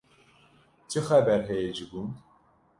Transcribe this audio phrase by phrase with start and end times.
[0.89, 2.13] Çi xeber heye ji gund?